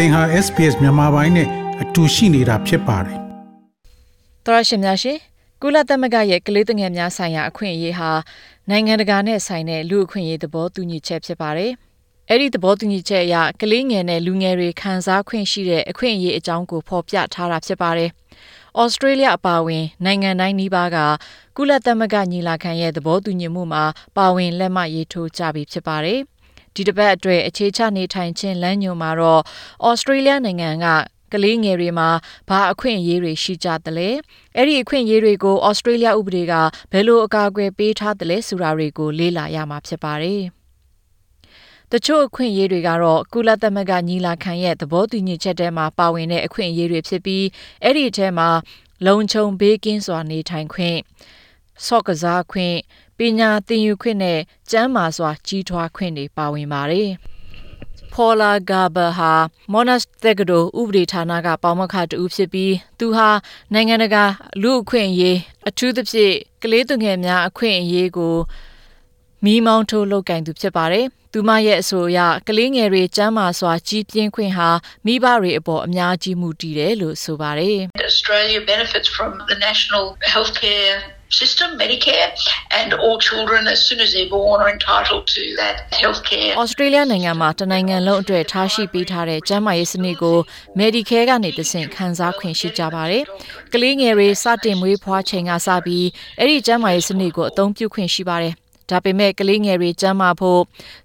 [0.00, 1.48] သင်ဟာ SPS မြန်မာပိုင်းနဲ့
[1.82, 3.18] အတူရှိနေတာဖြစ်ပါတယ်။
[4.44, 5.18] သောရရှင်များရှင်
[5.62, 8.10] ကုလသမဂ္ဂရဲ့ကလေးသငယ်များဆိုင်ရာအခွင့်အရေးဟာ
[8.70, 11.72] နိုင်ငံတကာနဲ့ဆိုင်တဲ့လူအခွင့်အရေးသဘောတူညီချက်ဖြစ်ပါတယ်။
[12.28, 18.10] အဲ့ဒီသဘောတူညီချက်အရကလေးငယ်နဲ့လူငယ်တွေခံစားခွင့်ရှိတဲ့အခွင့်အရေးအကြောင်းကိုဖော်ပြထားတာဖြစ်ပါတယ်။
[18.80, 20.98] ဩစတြေးလျအပါအဝင်နိုင်ငံတိုင်းနီးပါးက
[21.56, 23.84] ကုလသမဂ္ဂညီလာခံရဲ့သဘောတူညီမှုမှာ
[24.16, 26.20] ပါဝင်လက်မှတ်ရေးထိုးကြပြီဖြစ်ပါတယ်။
[26.74, 29.42] ဒီတစ်ပတ်အတွက်အခြေချနေထိုင်ခြင်းလမ်းညွှန်မှာတော့
[29.86, 30.86] ဩစတြေးလျနိုင်ငံက
[31.32, 32.08] ကလေးငယ်တွေမှာ
[32.48, 34.08] ဘာအခွင့်အရေးတွေရှိကြသလဲ
[34.56, 36.54] အဲ့ဒီအခွင့်အရေးတွေကိုဩစတြေးလျဥပဒေက
[36.92, 40.42] ဘယ်လိုအကာအကွယ်ပေးထားသလဲဆိုတာတွေကိုလေ့လာရမှာဖြစ်ပါတယ်
[41.92, 47.44] တချို့အခွင့်အရေးတွေကတော့ကုလသမဂ္ဂညီလာခံရဲ့သဘောတူညီချက်ထဲမှာပါဝင်တဲ့အခွင့်အရေးတွေဖြစ်ပြီး
[47.82, 48.48] အဲ့ဒီထဲမှာ
[49.06, 50.98] လုံခြုံဘေးကင်းစွာနေထိုင်ခွင့်
[51.86, 52.76] ဆော့ကစားခွင့်
[53.18, 54.38] ပညာသင်ယူခွင့်နဲ့
[54.70, 57.10] ကျန်းမာစွာကြီးထွားခွင့်တွေပါဝင်ပါတယ်။
[58.12, 59.32] Paula Garber ဟာ
[59.72, 63.28] Monash တက္ကသိုလ်ဥပဒေဌာနကပေါမခတူဖြစ်ပြီးသူဟာ
[63.72, 64.24] နိုင်ငံတကာ
[64.62, 68.36] လူအခွင့်အရေးအထူးသဖြင့်ကလေးသူငယ်များအခွင့်အရေးကို
[69.44, 74.68] မိမောင်းထိုးလုပ်ကင်သူဖြစ်ပါတယ်။သူမရဲ့အဆိုအရကလေးငယ်တွေကျန်းမာစွာကြီးပြင်းခွင့်ဟာ
[75.06, 77.78] မိဘတွေအပေါ်အများကြီးမှုတည်တယ်လို့ဆိုပါတယ်။
[78.10, 80.96] Australia benefits from the national healthcare
[81.30, 82.30] system, Medicare,
[82.70, 86.56] and all children as soon as they're born are entitled to that healthcare.
[86.56, 90.38] Australia နိုင်ငံမှာတနိုင်ငံလုံးအတွက်ထားရှိပေးထားတဲ့ကျန်းမာရေးစနစ်ကို
[90.78, 93.24] Medicare ကနေတဆင့်ခံစားခွင့်ရှိကြပါတယ်။
[93.72, 96.06] ကလေးငယ်တွေစတင်မွေးဖွားချိန်ကစပြီး
[96.38, 98.54] အဲ့ဒီကျန်းမာရေးစနစ်ကိုအသုံးပြုခွင့်ရှိပါတယ်။
[98.90, 100.60] ဒါပေမဲ့ကလေးငယ်တွေကျန်းမာဖို့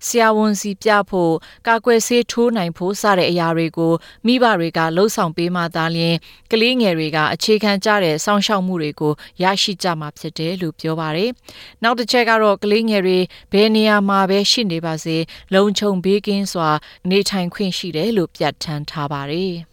[0.06, 1.34] ဆရာဝန်စီပြဖို့
[1.68, 3.94] ကာကွယ်ဆေးထိုးနိုင်ဖို့စတဲ့အရာတွေကို
[4.26, 6.16] မိဘတွေကလှုံ့ဆော်ပေးမှသာလျှင်
[6.52, 11.30] ကလေးငယ်တွေကအခြေခံကြတဲ့စောင့်ရှောက်မှုတွေကိုရရှိကြမှာဖြစ်တယ်လို့ပြောပါတယ်။
[11.84, 13.20] နောက်တစ်ချက်ကတော့ကလေးငယ်တွေ
[13.54, 15.18] ဘယ်နေရာမှာပဲရှိနေပါစေ
[15.54, 16.70] လုံခြုံဘေးကင်းစွာ
[17.10, 19.56] နေထိုင်ခွင့်ရှိတယ်လို့ပြဋ္ဌာန်းထားပါတယ်။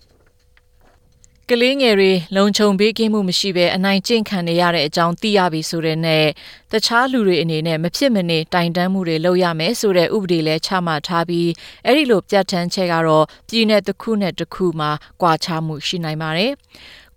[1.52, 6.27] ကလေးငယ်တွေလုံခြုံပေးကင်းမှုမရှိဘဲအနိုင်ကျင့်ခံနေရတဲ့အကြောင်းသိရပြီဆိုတဲ့နဲ့
[6.72, 11.50] တခြားလူတွေအနေနဲ့မဖြစ်မနေတိုင်တန်းမှုတွေလုပ်ရမယ်ဆိုတဲ့ဥပဒေလည်းချမှတ်ထားပြီး
[11.86, 14.90] အဲ့ဒီလိုပြဋ္ဌာန်းချက်ကတော့ပြည်내တစ်ခုနဲ့တစ်ခုမှာ
[15.22, 16.52] ကွာခြားမှုရှိနိုင်ပါတယ်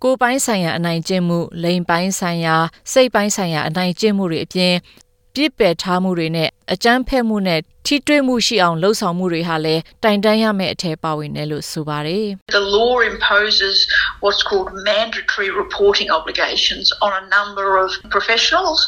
[0.02, 2.56] ကိုယ်ပိုင်းဆိုင်ရာအနိုင်ကျင့်မှုလိန်ပိုင်းဆိုင်ရာ
[2.92, 4.74] စိတ်ပိုင်းဆိုင်ရာအနိုင်ကျင့်မှုတွေအပြင်
[5.34, 12.26] ပြစ်ပယ်ထားမှုတွေနဲ့အကြမ်းဖက်မှုနဲ့ထိတွေ့မှုရှိအောင်လှုံ့ဆော်မှုတွေဟာလည်းတိုင်တန်းရမယ့်အထက်ပါဝင်တယ်လို့ဆိုပါတယ်
[12.58, 13.76] The law imposes
[14.24, 18.78] what's called mandatory reporting obligations on a number of professionals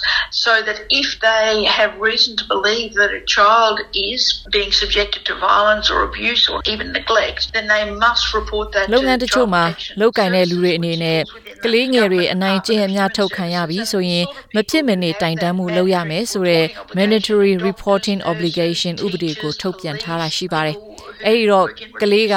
[0.44, 3.76] so that if they have reason to believe that a child
[4.10, 4.20] is
[4.56, 9.64] being subjected to violence or abuse or even neglect then they must report that လုပ်ငန်းတချို့မှာ
[10.00, 11.20] လောက်ကင်တဲ့လူတွေအနေနဲ့
[11.64, 16.64] ကလေးငယ်တွေအနိုင်ကျင့်အများထုတ်ခံရပြီဆိုရင်မဖြစ်မနေတိုင်တန်းမှုလုပ်ရမယ်ဆိုတဲ့
[16.96, 20.76] mandatory reporting obligation ဥပဒေကိုထုတ်ပြန်ထားတာရှိပါတယ်။
[21.26, 21.66] အဲဒီတော့
[22.00, 22.34] ကလေးက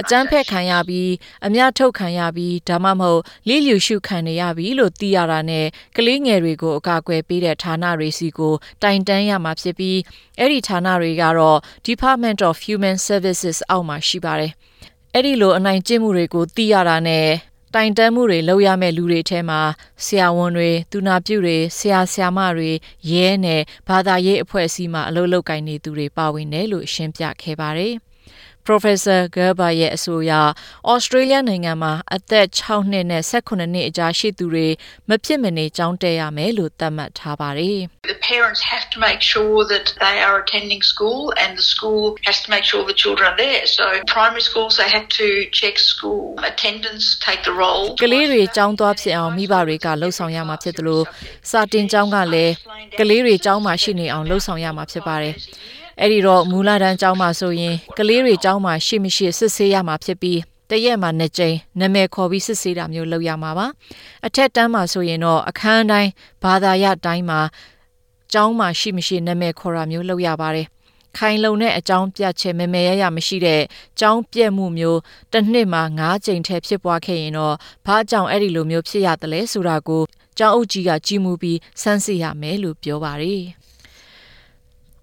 [0.00, 1.10] အကြမ်းဖက်ခံရပြီး
[1.46, 9.98] အများထုတ်ခံရပြီးဒါမှမဟုတ်လိလျူရှုခံနေရပြီလို့သိရတာနဲ့ကလေးငယ်တွေကိုအကာအကွယ်ပေးတဲ့ဌာနတွေစီကိုတိုင်တန်းရမှာဖြစ်ပြီး
[10.38, 11.58] အဲ့ဒီဌာနတွေကတော့
[11.88, 14.52] Department of Human Services အောက်မှာရှိပါတယ်။
[15.14, 19.60] အဲ့ဒီလိုအနိုင်ကျင့်မှုတွေကိုသိရတာနဲ့ တိုင်တန်းမှုတွေလုပ်ရမယ့်လူတွေထဲမှာ
[20.04, 22.70] ဆရာဝန်တွေ၊သူနာပြုတွေ၊ဆရာဆရာမတွေ
[23.10, 27.94] ရဲနဲ့ဘာသာရေးအဖွဲ့အစည်းမှအလုပ်လုပ်ကိုင်နေသူတွေပါဝင်တယ်လို့ရှင်းပြခဲ့ပါတယ်။
[28.68, 30.32] Professor Gerber ရဲ့အဆိုအရ
[30.92, 34.66] Australia နိုင်ငံမှာအသက်6နှစ်နဲ့18နှစ်အကြားရှိသူတွေ
[35.08, 37.80] မဖြစ်မနေကျောင်းတက်ရမယ်လို့သတ်မှတ်ထားပါတယ်။
[38.14, 42.38] The parents have to make sure that they are attending school and the school has
[42.44, 43.62] to make sure the children are there.
[43.78, 43.84] So
[44.16, 45.28] primary schools they have to
[45.60, 51.04] check school attendance take the role ကလေးတွေကျောင်းသွားဖြစ်အောင်မိဘတွေကလှုပ်ဆောင်ရမှာဖြစ်တယ်လို့
[51.50, 52.52] စာတင်ကျောင်းကလည်း
[53.00, 55.36] ကလေးတွေကျောင်းမှာရှိနေအောင်လှုပ်ဆောင်ရမှာဖြစ်ပါတယ်။
[56.00, 60.40] အဲ့ဒီတော့မူလတန်းကျောင်းမှာဆိုရင်ကလေးတွေကျောင်းမှာရှိမရှိစစ်ဆေးရမှာဖြစ်ပြီး
[60.70, 63.66] တရက်မှာနှစ်ကြိမ်နာမည်ခေါ်ပြီးစစ်ဆေးတာမျိုးလုပ်ရမှာပါ
[64.26, 66.10] အထက်တန်းမှာဆိုရင်တော့အခန်းတိုင်း
[66.42, 67.40] ဘာသာရတိုင်းမှာ
[68.32, 70.66] ကျောင်းမှာရှိမရှိနာမည်ခေါ်တာမျိုးလုပ်ရပါတယ်
[71.16, 73.62] ခိုင်လုံတဲ့အကြောင်းပြချက်မမေရရမရှိတဲ့
[74.00, 75.00] ကြောင်းပြက်မှုမျိုး
[75.32, 77.54] တစ်နှစ်မှာ9ကြိမ်ထဲဖြစ်ပွားခဲ့ရင်တော့
[77.86, 80.02] ဘာကြောင့်အဲ့ဒီလိုမျိုးဖြစ်ရတယ်လဲဆိုတာကို
[80.38, 83.59] ကျောင်းအုပ်ကြီးကကြည်မူပြီးစမ်းစစ်ရမယ်လို့ပြောပါတယ်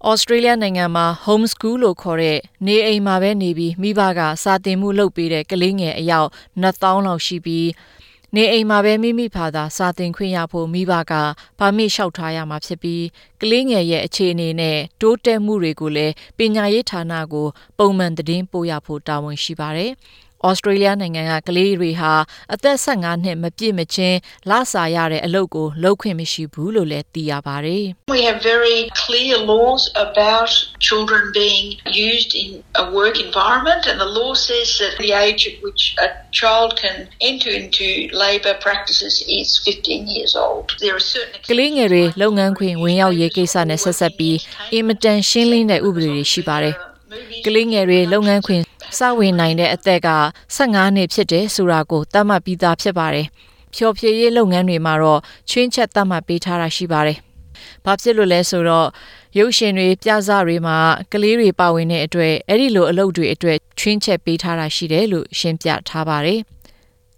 [0.06, 6.28] ဩစတြေးလျနိုင်ငံမှာ home school လို့ခေါ်တဲ့နေအိမ်မှာပဲနေပြီးမိဘကစာသင်မှုလုပ်ပေးတဲ့ကလေးငယ်အယောက်
[6.62, 7.68] 2000လောက်ရှိပြီး
[8.34, 11.12] နေအိမ်မှာပဲမိမိဖာသာစာသင်ခွင့်ရဖို့မိဘက
[11.58, 13.04] ပါမစ်လျှောက်ထားရမှာဖြစ်ပြီး
[13.40, 17.46] ကလေးငယ်ရဲ့အခြေအနေနဲ့တိုးတက်မှုတွေကိုလည်းပညာရေးဌာနကို
[17.78, 19.92] ပုံမှန်သတင်းပို့ရဖို့တာဝန်ရှိပါတယ်။
[20.46, 22.12] ဩစတြေးလျနိုင်ငံကကလေးတွေဟာ
[22.54, 24.18] အသက်15နှစ်မပြည့်မချင်း
[24.50, 27.84] လစာရတဲ့အလုပ်ကိုလုပ်ခွင့်မရှိဘူးလို့လည်းသိရပါတယ်။
[28.16, 30.50] We have very clear laws about
[30.88, 31.66] children being
[32.10, 32.48] used in
[32.82, 36.08] a work environment and the law says that the age at which a
[36.40, 36.96] child can
[37.30, 37.86] enter into
[38.24, 40.66] labor practices is 15 years old.
[40.84, 44.36] There are certain ကလေးငယ်တွေလုပ်ငန်းခွင်ဝင်ရောက်ရေးကိစ္စနဲ့ဆက်ဆက်ပြီး
[44.72, 46.76] အင်မတန်ရှင်းလင်းတဲ့ဥပဒေတွေရှိပါတယ်။
[47.44, 48.62] ကလေးငယ်တွေလုပ်ငန်းခွင်
[48.98, 50.10] စဝင်နိုင်တဲ့အသက်က
[50.56, 53.26] 15နှစ်ဖြစ်တယ်ဆိုတာကိုသတ်မှတ်ပြီးသားဖြစ်ပါတယ်။
[53.74, 55.20] ဖြော်ဖြေရေးလုပ်ငန်းတွေမှာတော့
[55.50, 57.18] ချွင်းချက်သတ်မှတ်ပေးထားတာရှိပါတယ်။
[57.84, 58.88] ဘာဖြစ်လို့လဲဆိုတော့
[59.38, 60.78] ရုပ်ရှင်တွေပြဇတွေမှာ
[61.12, 66.40] ကလေးတွေပါဝင်တဲ့အတွက်အဲ့ဒီလိုအလုပ်တွေအတွက်ချွင်းချက်ပေးထားတာရှိတယ်လို့ရှင်းပြထားပါတယ်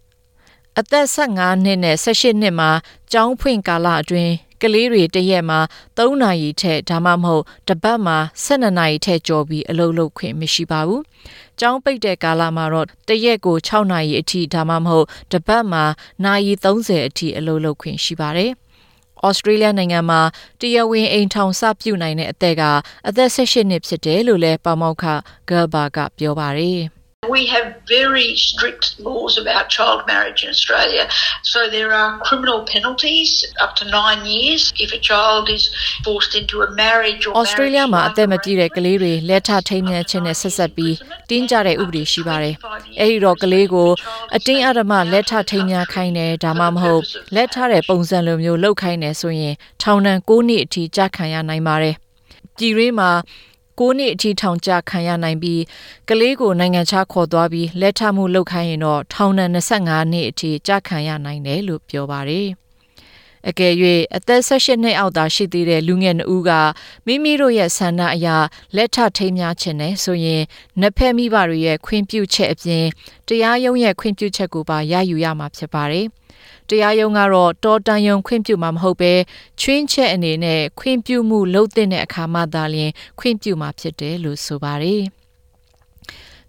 [0.79, 2.69] ။အသက်15နှစ်နဲ့18နှစ်မှာ
[3.11, 5.59] ကျောင်းဖွင့်ကာလအတွင်း ကလေးတွေတရက်မှာ
[5.97, 11.01] 3နာရီထက်ဒါမှမဟုတ်တစ်ပတ်မှာ12နာရီထက်ကျော်ပြီးအလုပ်လုပ်ခွင့်မရှိပါဘူး။
[11.59, 15.83] ကျောင်းပိတ်တဲ့ကာလမှာတော့တရက်ကို6နာရီအထိဒါမှမဟုတ်တစ်ပတ်မှာ
[16.25, 18.51] နာရီ30အထိအလုပ်လုပ်ခွင့်ရှိပါတယ်။
[19.27, 20.21] ဩစတြေးလျနိုင်ငံမှာ
[20.61, 22.63] တရားဝင်အိမ်ထောင်စပြုနိုင်တဲ့အသက်က
[23.07, 25.05] အသက်18နှစ်ဖြစ်တယ်လို့လည်းပါမောက္ခ
[25.49, 26.81] ဂယ်ဘာကပြောပါတယ်။
[27.29, 31.07] We have very strict laws about child marriage in Australia.
[31.43, 35.69] So there are criminal penalties up to nine years if a child is
[36.03, 40.95] forced into a marriage or Australia မှာအသက်မပြည့်တဲ့ကလေးတွေလက်ထထိမ်းမြတ်ခြင်းနဲ့ဆက်ဆက်ပြီး
[41.29, 42.55] တင်းကြတဲ့ဥပဒေရှိပါတယ်။
[42.99, 43.89] အဲဒီတော့ကလေးကို
[44.35, 47.01] အတင်းအဓမ္မလက်ထထိမ်းမြတ်ခိုင်းတယ်ဒါမှမဟုတ်
[47.35, 51.95] လက်ထတဲ့ပုံစံလိုမျိုးလုပ်ခိုင်းတယ်ဆိုရင်ထောင်ဒဏ်9နှစ်အထိကြာခံရနိုင်ပါတယ်။
[52.57, 53.11] ပြည်ရင်းမှာ
[53.81, 55.61] 9နှစ်အထိထောင်ကျခံရနိုင်ပြီး
[56.09, 62.47] ကလေးကိုနိုင်ငံခြားခေါ်သွားပြီးလက်ထမှုလုပ်ခိုင်းရင်တော့ထောင်ဒဏ်25နှစ်အထိကြာခံရနိုင်တယ်လို့ပြောပါတယ်။
[63.49, 63.73] အကယ်၍
[64.15, 66.51] အသက်18နှစ်အောက်သာရှိသေးတဲ့လူငယ်နှဦးက
[67.05, 68.37] မိမိတို့ရဲ့ဆန္ဒအရာ
[68.75, 70.41] လက်ထထိမ်းများခြင်းနဲ့ဆိုရင်
[70.79, 72.85] နှစ်ဖက်မိဘတွေရဲ့ခွင့်ပြုချက်အပြင်
[73.27, 76.07] တရားရုံးရဲ့ခွင့်ပြုချက်ကိုပါရယူရမှာဖြစ်ပါတယ်။
[76.71, 79.13] တရားရုံးကတော့တော်တန်ယုံခွင့်ပြုမှာမဟုတ်ပဲ
[79.61, 85.03] ချွင်းချက်အနေနဲ့ခွင့်ပြုမှုလုပ်တဲ့အခါမှသာလျှင်ခွင့်ပြုမှာဖြစ်တယ်လို့ဆိုပါတယ်။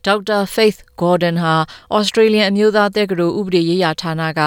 [0.06, 1.54] ဒေါက်တာ Faith Gordon ဟာ
[1.96, 4.40] Australian အမျိုးသားတက္ကသိုလ်ဥပဒေရေးရာဌာနက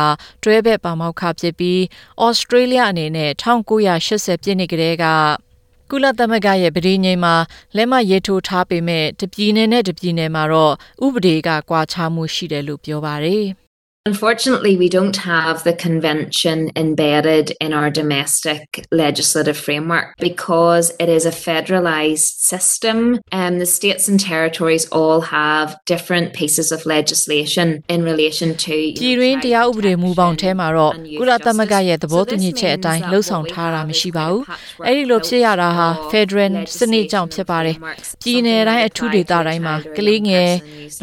[0.44, 1.80] တွဲဘက်ပါမောက္ခဖြစ်ပြီး
[2.28, 5.06] Australia အနေနဲ့1980ပြည့်နှစ်ကတည်းက
[5.92, 7.36] ကုလသမဂ္ဂရဲ့ပြည်ငြိမ်မှာ
[7.76, 10.74] လက်မှတ်ရေးထိုးထားပေမဲ့တပြည်နယ်နဲ့တပြည်နယ်မှာတော့
[11.06, 13.46] ဥပဒေကကွာခြားမှုရှိတယ်လို့ပြောပါတယ်။
[14.07, 21.27] Unfortunately, we don't have the convention embedded in our domestic legislative framework because it is
[21.27, 28.03] a federalised system and the states and territories all have different pieces of legislation in
[28.03, 34.43] relation to ပြည်တွင်းတရားဥပဒေမူပေါင်းထဲမှာတော့ကုလသမဂ္ဂရဲ့သဘောတူညီချက်အတိုင်းလှုပ်ဆောင်ထားတာမရှိပါဘူး။
[34.87, 37.77] အဲဒီလိုဖြစ်ရတာဟာ Federal စနစ်ကြောင့်ဖြစ်ပါတယ်။
[38.25, 40.51] ပြည်내တိုင်းအထူးဒေသတိုင်းမှာကလေးငယ်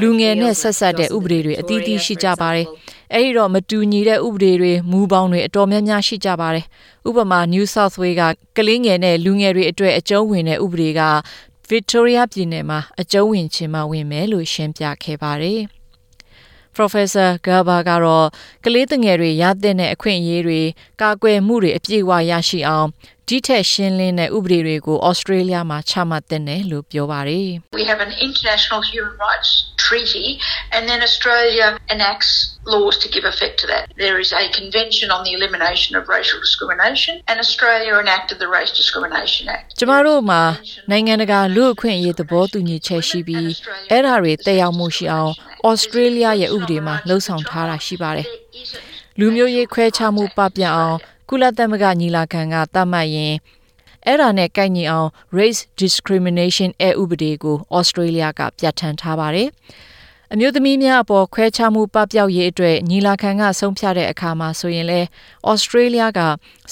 [0.01, 2.67] လူငယ်နဲ့ဆက်ဆက်တဲ့ဥပဒေတွေအသီးသီးရှိကြပါတယ်။
[3.12, 6.66] အဲ့ဒီတော့မတူညီတဲ့ဥပဒေတွေမူပေါင်းတွေအတော်များများရှိကြပါတယ်။
[7.08, 8.22] ဥပမာ New South Wales က
[8.56, 11.02] ကလေးငယ်နဲ့လူငယ်တွေအတွက်အကျုံးဝင်တဲ့ဥပဒေက
[11.70, 15.62] Victoria ပြည်နယ်မှာအကျုံးဝင်ခြင်းမဝင်မယ်လို့ရှင်းပြခဲ့ပါတယ်။
[16.76, 18.28] Professor Garba ကတော့
[18.64, 20.60] ကလေးငယ်တွေရတဲ့အခွင့်အရေးတွေ
[21.00, 22.88] ကာကွယ်မှုတွေအပြည့်အဝရရှိအောင်
[23.28, 27.48] ဒီထက်ရှင်းလင်းတဲ့ဥပဒေတွေကိုဩစတြေးလျမှာချမှတ်တဲ့တယ်လို့ပြောပါတယ်။
[27.80, 29.50] We have an international human rights
[29.86, 30.26] treaty
[30.74, 32.32] and then Australia enacts
[32.74, 33.84] laws to give effect to that.
[34.04, 38.72] There is a convention on the elimination of racial discrimination and Australia enacted the Race
[38.80, 39.66] Discrimination Act.
[39.78, 40.42] ကျမတို့မှာ
[40.90, 43.50] နိုင်ငံတကာလူ့အခွင့်အရေးသဘောတူညီချက်ရှိပြီး
[43.90, 45.32] အဲ့ဒါတွေတက်ရောက်မှုရှိအောင်
[45.68, 48.26] ဩစတြေးလျရဲ့ဥပဒေမှာလှုံ့ဆော်ထားတာရှိပါတယ်။
[49.18, 50.98] လူမျိုးရေးခွဲခြားမှုပပျောက်အောင်
[51.34, 53.34] ကုလသမဂ္ဂညီလာခံကသတ်မှတ်ရင်
[54.06, 55.08] အဲ့ဒါနဲ့ကိုက်ညီအောင်
[55.38, 59.48] race discrimination အဥပဒေကို Australia ကပြဋ္ဌာန်းထားပါတယ်။
[60.32, 65.00] အမျိုးသမီးများအပေါ်ခွဲခြားမှုပပျောက်ရေးအတွက်ညီလာခံကဆုံးဖြတ်တဲ့အခါမှာဆိုရင်လဲ
[65.52, 66.20] Australia က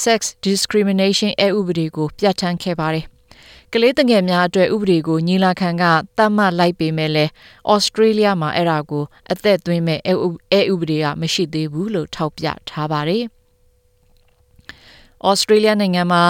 [0.05, 3.05] sex discrimination အဥပဒေကိုပြဋ္ဌာန်းခဲ့ပါတယ်။
[3.73, 5.85] ကလေးတငယ်များအတွက်ဥပဒေကိုညီလာခံက
[6.17, 7.31] သတ်မှတ်လိုက်ပေမဲ့လည်း
[7.73, 13.25] ဩစတြေးလျမှာအဲ့ဒါကိုအသက်သွင်းမဲ့အဲဥပဒေကမရှိသေးဘူးလို့ထောက်ပြထားပါတယ်။
[15.29, 16.23] ဩစတြေးလျနိုင်ငံမှာ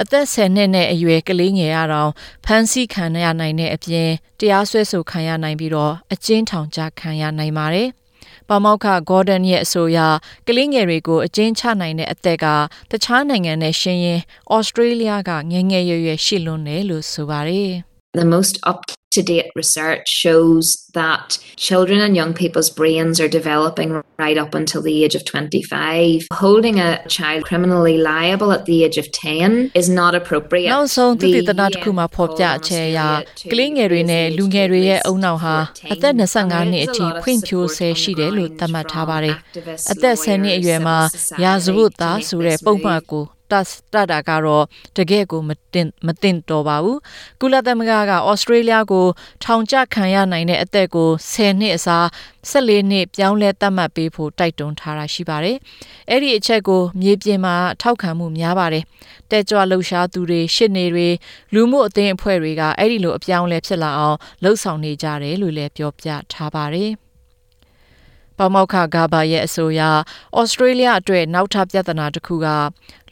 [0.00, 2.10] အသက်10နှစ်နဲ့အရွယ်ကလေးငယ်ရတော့
[2.44, 7.88] ဖမ်းဆီးခံရနိုင်တဲ့အပြင်တရားစွဲဆိုခံရနိုင်ပြီးတော့အကျဉ်းထောင်ချခံရနိုင်ပါတယ်။
[8.48, 9.98] ပမောက္ခဂေါ်ဒန်ရဲ့အဆိုအရ
[10.46, 12.46] ကလေးငယ်တွေကိုအကျဉ်းချနိုင်တဲ့အသက်က
[12.90, 14.20] တခြားနိုင်ငံနဲ့ရှင်ရင်
[14.54, 17.72] ဩစတြေးလျကငငယ်ရွယ်ရွယ်ရှိလွန်းတယ်လို့ဆိုပါတယ်။
[18.13, 23.89] The most up to date research shows that children and young people's brains are developing
[24.17, 26.27] right up until the age of 25.
[26.33, 30.69] Holding a child criminally liable at the age of 10 is not appropriate.
[30.73, 32.99] နောက်ဆုံးသူတည်တနာတစ်ခုမှာဖော်ပြချက်အရ
[33.51, 35.55] ကလေးငယ်တွေနဲ့လူငယ်တွေရဲ့အုံနောက်ဟာ
[35.93, 39.35] အသက်25နှစ်အထိဖွင့်ဖြိုးဆဲရှိတယ်လို့သတ်မှတ်ထားပါတယ်။
[39.91, 40.97] အသက်10နှစ်အရွယ်မှာ
[41.43, 43.52] ရာဇဝတ်သားဆိုတဲ့ပုံမှန်ကို တ
[43.92, 44.64] တတာကတော့
[44.96, 46.98] တကယ့်ကိုမတင်မတင်တော်ပါဘူး
[47.40, 49.06] ကုလသမဂ္ဂကဩစတြေးလျကို
[49.44, 52.06] ထောင်ချခံရနိုင်တဲ့အသက်ကို10နှစ်အစား
[52.50, 55.56] 14နှစ်ပြောင်းလဲသတ်မှတ်ပေးဖို့တိုက်တွန်းထားတာရှိပါတယ်
[56.10, 58.84] အဲ့ဒီအချက်ကိုမြေပြင်မှာထောက်ခံမှုများပါတယ်
[59.30, 61.08] တက်ကြွလှုပ်ရှားသူတွေရှစ်နေတွေ
[61.54, 67.03] လူမှုအသင်းအဖွဲ့တွေကအဲ့ဒီလိုအပြောင်းလဲဖြစ်လာအောင်လှုပ်ဆောင်နေကြတယ်လို့လည်းပြောပြထားပါတယ်
[68.38, 69.82] ပေါမောက်ခဂါဘာရဲ့အဆိုအရ
[70.38, 72.46] ဩစတြေးလျအတွက်နောက်ထပ်ပြဿနာတစ်ခုက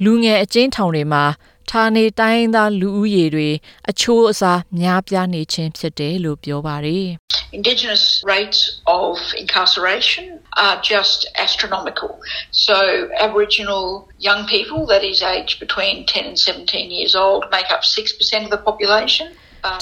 [0.04, 1.24] လူငယ်အကျဉ်းထောင်တွေမှာ
[1.70, 3.50] ဌာနေတိုင်းသားလူဦးရေတွေ
[3.90, 7.08] အချိုးအစားများပြားနေခြင်းဖြစ်တယ်လို့ပြောပါတယ်
[7.58, 10.24] Indigenous rates of incarceration
[10.66, 12.10] are just astronomical.
[12.50, 12.76] So,
[13.26, 18.44] Aboriginal young people, that is aged between 10 and 17 years old, make up 6%
[18.46, 19.26] of the population.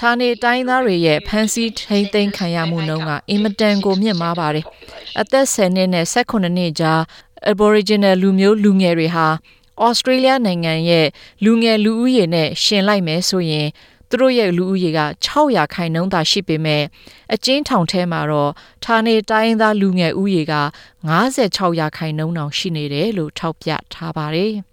[0.01, 4.65] ဌာနေတိုင်းသားတွေရဲ့ဖမ်းဆီးထိန်းသိမ်းခံရမှုနှုန်းကအင်မတန်ကိုမြင့်မားပါတယ်။
[5.21, 7.01] အသက်10နှစ်နဲ့18နှစ်ကြား
[7.53, 9.27] Aboriginal လူမျိုးလူငယ်တွေဟာ
[9.83, 11.07] ဩစတြေးလျနိုင်ငံရဲ့
[11.45, 13.69] လူငယ်လူဦးရေနဲ့ရှင်လိုက်မယ်ဆိုရင်
[14.09, 16.83] သူတို့ရဲ့လူဦးရေက600ခိုင်နှုန်းသာရှိပေမဲ့
[17.35, 18.53] အကျဉ်းထောင်ထဲမှာတော့
[18.85, 20.55] ဌာနေတိုင်းသားလူငယ်ဦးရေက
[21.21, 24.55] 56ရာခိုင်နှုန်းတောင်ရှိနေတယ်လို့ထောက်ပြထားပါတယ်။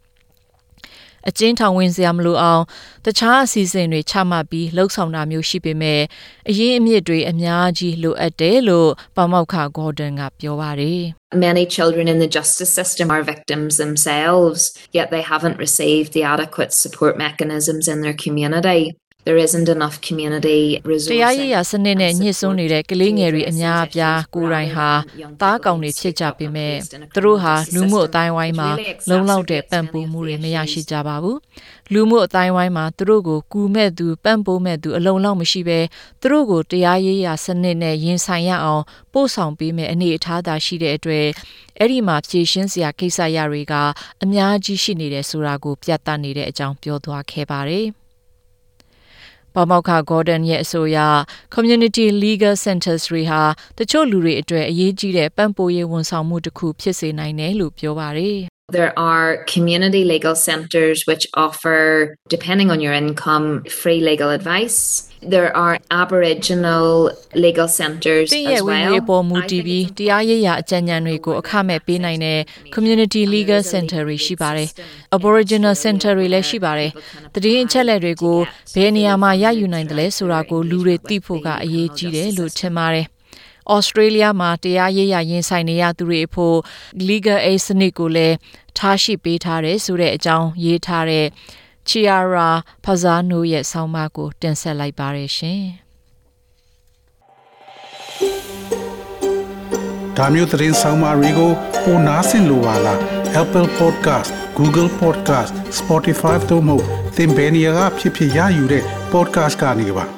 [1.29, 2.63] အကျဉ်းထောင်ဝင်စရာမလိုအောင်
[3.05, 6.03] တခြားအစီအစဉ်တွေချမှတ်ပြီးလှုပ်ဆောင်တာမျိုးရှိပေမဲ့
[6.49, 11.03] အရင်းအမြစ်တွေအများကြီးလိုအပ်တယ်လို့ပမောက္ခဂေါ်ဒန်ကပြောပါတယ်
[11.49, 14.61] Many children in the justice system are victims themselves,
[14.99, 18.81] yet they haven't received the adequate support mechanisms in their community.
[19.28, 20.60] There isn't enough community
[20.92, 24.90] resources တရားရေးရာစနစ်နဲ့ညှစ်စွန်းနေတဲ့ကလေးငယ်တွေအများအပြားကိုယ်တိုင်ဟာ
[25.42, 26.76] သားကောင်တွေဖြစ်ကြပေမဲ့
[27.16, 28.70] သူတို့ဟာလူမှုအတိုင်းဝိုင်းမှာ
[29.10, 31.40] လုံလောက်တဲ့ပံ့ပိုးမှုတွေမရရှိကြပါဘူး
[31.94, 35.80] လူမှုအတိုင်းဝိုင်းမှာသူတို့ကိုကူမဲ့သူပံ့ပိုးမဲ့သူအလုံးလောက်မရှိပဲ
[36.22, 41.28] သူတို့ကိုတရားရေးရာစနစ်နဲ့ရင်ဆိုင်ရအောင်ပို့ဆောင်ပေးမဲ့အနေအထားသာရှိတဲ့အတွက်
[41.80, 43.74] အဲ့ဒီမှာဖြည့်ရှင်းစရာကိစ္စရတွေက
[44.24, 47.88] အများကြီးရှိနေတယ်ဆိုတာကိုပြသနေတဲ့အကြောင်းပြောသွားခဲ့ပါတယ်။
[49.58, 50.98] ပမောက္ခဂေါ်ဒန်ရဲ့အဆိုအရ
[51.54, 53.42] community legal centers တွေဟာ
[53.78, 65.08] တချို့လူတွေအတွက်အရေးကြီးတဲ့ပံ့ပိုးရေးဝန်ဆောင်မှုတစ်ခုဖြစ်စေနိုင်တယ်လို့ပြောပါတယ် There are community legal centres which offer, depending on your income, free legal advice.
[65.22, 69.08] There are Aboriginal legal centres တင်ရဲ့ as ဝင်ငွေ well.
[69.10, 72.40] ပေါ်မူတည်ပြီးတရားရေးရာအကြံဉာဏ်တွေကိုအခမဲ့ပေးနိုင်တဲ့
[72.76, 74.70] community legal center တွေရှိပါတယ်။
[75.18, 76.92] Aboriginal center တွေလည်းရှိပါတယ်။
[77.44, 78.38] တည်င်းအချက်လက်တွေကို
[78.76, 83.08] ဘယ်နေရာမှာရယူနိုင်တယ်လဲဆိုတာကိုလူတွေသိဖို့ကအရေးကြီးတယ်လို့ထင်ပါတယ်။
[83.76, 86.58] Australia မှာတရားရေးရာရင်ဆိုင်နေရသူတွေအဖို့
[87.08, 88.36] legal aid စနစ်ကိုလည်း
[88.78, 91.26] ထားရှိပေးထားတယ်ဆိုတဲ့အကြောင်းရေးထားတဲ့
[91.90, 92.50] Chiara
[92.84, 95.64] Fazano ရဲ့ဆောင်းပါးကိုတင်ဆက်လိုက်ပါရရှင်။
[100.18, 101.52] ဒါမျိုးသတင်းဆောင်မတွေကို
[101.84, 103.00] ပိုနားဆင်လိုပါလား
[103.42, 106.78] Apple Podcast Google Podcast Spotify တို့မှာ
[107.16, 110.17] သင်ပင်ရာဖြစ်ဖြစ်ရယူတဲ့ podcast ကနေပါ